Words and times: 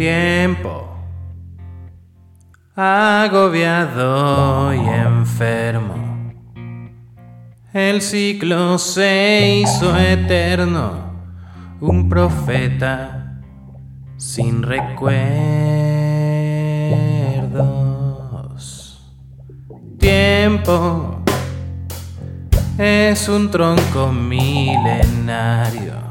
Tiempo. 0.00 0.96
Agobiado 2.74 4.72
y 4.72 4.78
enfermo. 4.78 6.32
El 7.74 8.00
ciclo 8.00 8.78
se 8.78 9.60
hizo 9.60 9.94
eterno. 9.98 11.12
Un 11.82 12.08
profeta 12.08 13.42
sin 14.16 14.62
recuerdos. 14.62 15.12
Tiempo 19.98 21.22
es 22.78 23.28
un 23.28 23.50
tronco 23.50 24.10
milenario 24.10 26.09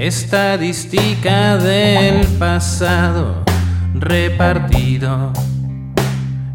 estadística 0.00 1.58
del 1.58 2.26
pasado 2.38 3.44
repartido 3.92 5.30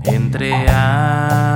entre 0.04 0.68
años. 0.68 1.55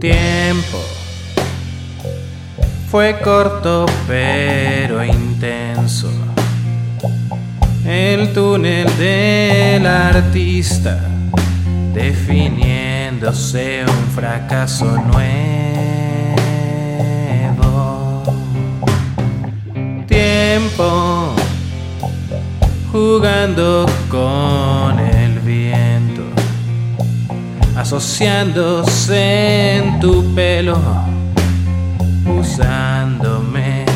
Tiempo. 0.00 0.78
Fue 2.90 3.20
corto 3.22 3.84
pero 4.08 5.04
intenso. 5.04 6.10
El 7.84 8.32
túnel 8.32 8.86
del 8.96 9.86
artista 9.86 10.98
definiéndose 11.92 13.84
un 13.86 14.06
fracaso 14.14 14.86
nuevo. 14.86 15.20
Tiempo 20.06 21.34
jugando 22.90 23.84
con 24.08 24.98
viento 24.98 25.19
asociándose 27.80 29.78
en 29.78 30.00
tu 30.00 30.34
pelo, 30.34 30.78
usándome 32.26 33.86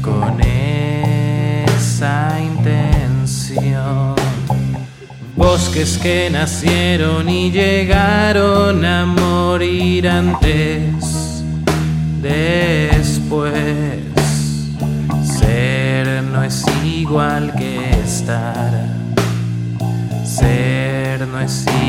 con 0.00 0.40
esa 0.40 2.38
intención. 2.40 4.14
Bosques 5.34 5.98
que 5.98 6.30
nacieron 6.30 7.28
y 7.28 7.50
llegaron 7.50 8.84
a 8.84 9.04
morir 9.06 10.08
antes, 10.08 11.42
después. 12.22 13.52
Ser 15.24 16.22
no 16.22 16.44
es 16.44 16.64
igual 16.84 17.52
que 17.56 17.90
estar. 18.04 18.70
Ser 20.24 21.26
no 21.26 21.40
es 21.40 21.66
igual 21.66 21.79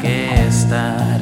que 0.00 0.46
estar. 0.48 1.20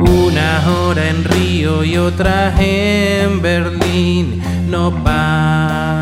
Una 0.00 0.68
hora 0.68 1.08
en 1.08 1.24
Río 1.24 1.84
y 1.84 1.96
otra 1.96 2.52
en 2.58 3.40
Berlín 3.40 4.42
no 4.68 4.90
pasa 5.04 5.93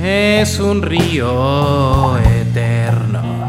Es 0.00 0.58
un 0.58 0.82
río 0.82 2.18
eterno, 2.18 3.46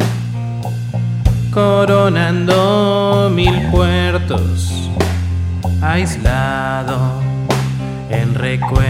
coronando 1.52 3.32
mil 3.34 3.70
puertos, 3.72 4.72
aislado 5.82 7.22
en 8.10 8.36
recuerdos. 8.36 8.84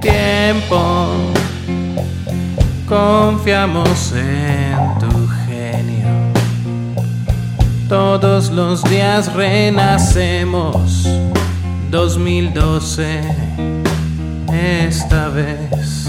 Tiempo, 0.00 1.08
confiamos 2.88 4.12
en 4.12 4.98
tu. 4.98 5.07
Todos 7.88 8.50
los 8.50 8.84
días 8.84 9.32
renacemos. 9.32 11.08
2012, 11.90 13.22
esta 14.52 15.30
vez. 15.30 16.06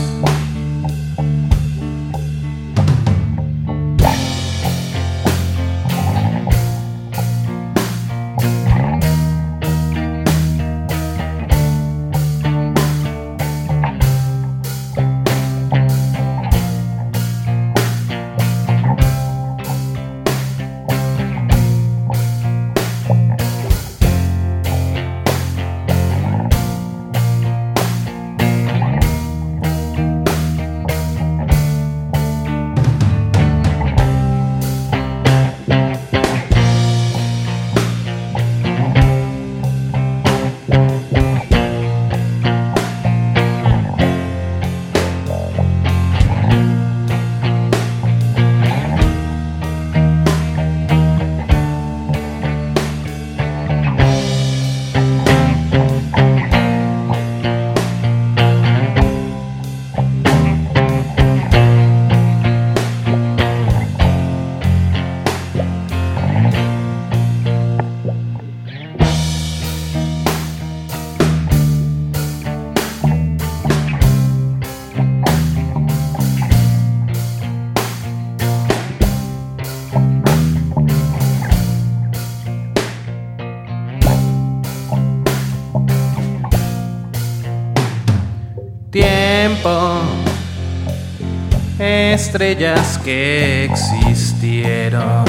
Estrellas 91.90 93.00
que 93.04 93.66
existieron, 93.66 95.26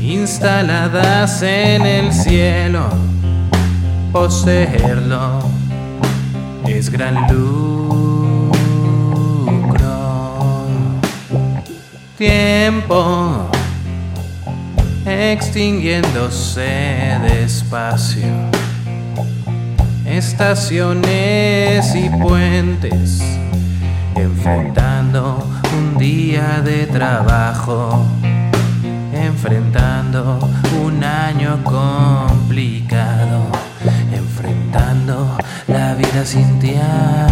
instaladas 0.00 1.42
en 1.42 1.86
el 1.86 2.12
cielo, 2.12 2.88
poseerlo 4.12 5.40
es 6.66 6.90
gran 6.90 7.26
lucro. 7.32 8.50
Tiempo 12.18 13.48
extinguiéndose 15.06 17.18
despacio. 17.22 18.26
Estaciones 20.04 21.94
y 21.94 22.10
puentes 22.10 23.22
enfrentando 24.16 25.46
un 25.76 25.98
día 25.98 26.62
de 26.62 26.86
trabajo, 26.86 28.06
enfrentando 29.12 30.38
un 30.82 31.04
año 31.04 31.62
complicado, 31.62 33.46
enfrentando 34.12 35.36
la 35.68 35.94
vida 35.94 36.24
sin 36.24 36.58
ti 36.58 36.74
a 36.76 36.76
mi 36.76 36.76
lado. 36.76 37.25